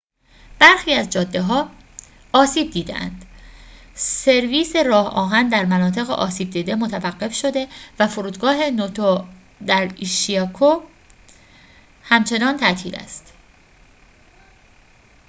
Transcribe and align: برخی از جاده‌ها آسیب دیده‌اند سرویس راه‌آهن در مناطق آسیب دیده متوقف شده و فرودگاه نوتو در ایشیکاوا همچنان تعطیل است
برخی 0.59 0.93
از 0.93 1.09
جاده‌ها 1.09 1.71
آسیب 2.33 2.71
دیده‌اند 2.71 3.25
سرویس 3.93 4.75
راه‌آهن 4.75 5.49
در 5.49 5.65
مناطق 5.65 6.09
آسیب 6.09 6.49
دیده 6.49 6.75
متوقف 6.75 7.33
شده 7.33 7.67
و 7.99 8.07
فرودگاه 8.07 8.69
نوتو 8.69 9.25
در 9.67 9.91
ایشیکاوا 9.95 10.83
همچنان 12.03 12.57
تعطیل 12.57 12.95
است 12.95 13.33